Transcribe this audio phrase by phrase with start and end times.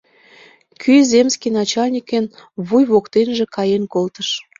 [0.81, 2.25] Кӱ земский начальникын
[2.67, 4.29] вуй воктенже каен колтыш.